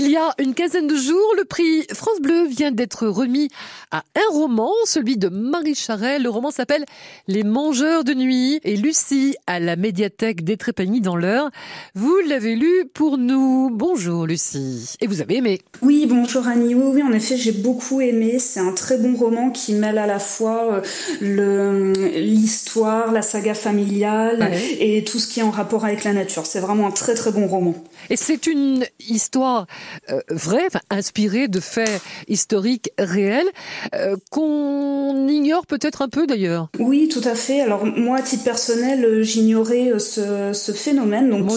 [0.00, 3.48] Il y a une quinzaine de jours, le prix France Bleu vient d'être remis
[3.90, 6.22] à un roman, celui de Marie Charel.
[6.22, 6.84] Le roman s'appelle
[7.26, 11.50] Les Mangeurs de Nuit et Lucie à la médiathèque des Trépagny dans l'heure.
[11.96, 13.70] Vous l'avez lu pour nous.
[13.72, 14.94] Bonjour Lucie.
[15.00, 16.76] Et vous avez aimé Oui, bonjour Annie.
[16.76, 18.38] Oui, oui, en effet, j'ai beaucoup aimé.
[18.38, 20.80] C'est un très bon roman qui mêle à la fois
[21.22, 26.46] euh, l'histoire, la saga familiale et tout ce qui est en rapport avec la nature.
[26.46, 27.74] C'est vraiment un très très bon roman.
[28.10, 29.66] Et c'est une histoire
[30.10, 33.48] euh, vraie, enfin, inspirée de faits historiques réels,
[33.94, 36.68] euh, qu'on ignore peut-être un peu d'ailleurs.
[36.78, 37.60] Oui, tout à fait.
[37.60, 41.30] Alors moi, à titre personnel, euh, j'ignorais ce, ce, phénomène.
[41.30, 41.50] Donc,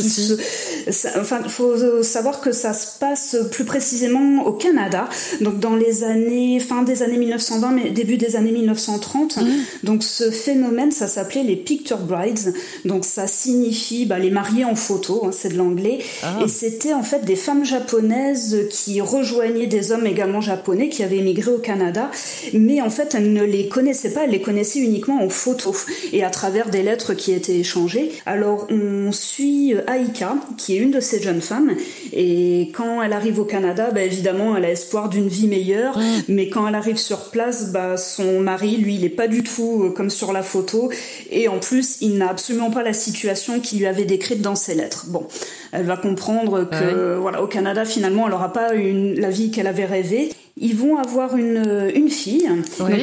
[1.20, 5.08] enfin, faut savoir que ça se passe plus précisément au Canada,
[5.42, 9.38] donc dans les années fin des années 1920, mais début des années 1930.
[9.38, 9.48] Mmh.
[9.84, 12.54] Donc ce phénomène, ça s'appelait les picture brides.
[12.86, 16.00] Donc ça signifie bah, les mariés en photo, hein, c'est de l'anglais.
[16.24, 16.40] Ah.
[16.44, 18.21] Et c'était en fait des femmes japonaises
[18.70, 22.10] qui rejoignaient des hommes également japonais qui avaient émigré au Canada,
[22.54, 25.76] mais en fait elles ne les connaissaient pas, elles les connaissaient uniquement en photo
[26.14, 28.12] et à travers des lettres qui étaient échangées.
[28.26, 31.76] Alors on suit Aika, qui est une de ces jeunes femmes,
[32.14, 36.50] et quand elle arrive au Canada, bah, évidemment elle a espoir d'une vie meilleure, mais
[36.50, 39.90] quand elle arrive sur place, bah, son mari, lui, il est pas du tout euh,
[39.92, 40.92] comme sur la photo,
[41.30, 44.76] et en plus il n'a absolument pas la situation qu'il lui avait décrite dans ses
[44.76, 45.06] lettres.
[45.08, 45.28] Bon,
[45.72, 49.52] elle va comprendre comprendre que voilà au Canada finalement elle n'aura pas une, la vie
[49.52, 50.30] qu'elle avait rêvée
[50.62, 52.50] ils vont avoir une, une fille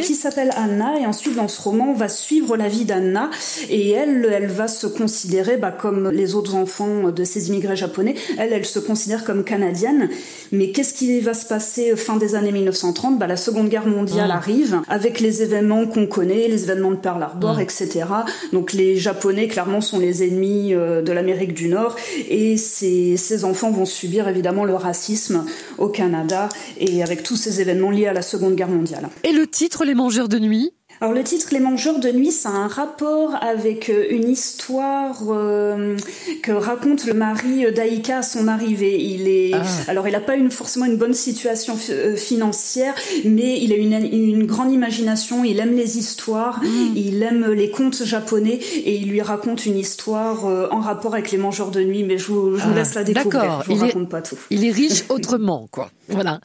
[0.03, 3.31] qui s'appelle Anna et ensuite dans ce roman on va suivre la vie d'Anna
[3.69, 8.15] et elle elle va se considérer bah, comme les autres enfants de ces immigrés japonais.
[8.39, 10.09] Elle elle se considère comme canadienne.
[10.53, 14.31] Mais qu'est-ce qui va se passer fin des années 1930 bah, la seconde guerre mondiale
[14.33, 14.37] ah.
[14.37, 17.63] arrive avec les événements qu'on connaît les événements de Pearl Harbor ah.
[17.63, 18.05] etc
[18.53, 21.97] donc les japonais clairement sont les ennemis euh, de l'Amérique du Nord
[22.29, 25.45] et ces, ces enfants vont subir évidemment le racisme
[25.77, 29.09] au Canada et avec tous ces événements liés à la Seconde Guerre mondiale.
[29.25, 30.73] Et le titre Les Mangeurs de Nuit?
[31.01, 35.23] Alors le titre Les Mangeurs de Nuit, ça a un rapport avec euh, une histoire
[35.29, 35.97] euh,
[36.43, 39.01] que raconte le mari d'Aïka à son arrivée.
[39.01, 39.63] Il est, ah.
[39.87, 43.93] alors il n'a pas une, forcément une bonne situation euh, financière, mais il a une,
[43.93, 45.45] une, grande imagination.
[45.45, 46.97] Il aime les histoires, mm.
[46.97, 51.39] il aime les contes japonais et il lui raconte une histoire en rapport avec les
[51.39, 52.03] Mangeurs de Nuit.
[52.03, 53.63] Mais je vous, je vous ah, laisse la découvrir.
[53.65, 54.37] Je vous raconte pas tout.
[54.51, 55.91] Il est riche autrement, quoi.
[56.09, 56.41] Voilà.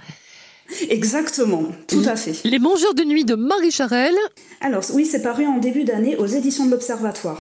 [0.90, 2.34] Exactement, tout à fait.
[2.46, 4.16] Les Mangeurs de nuit de Marie Charelle.
[4.62, 7.32] Alors oui, c'est paru en début d'année aux éditions de l'Observatoire.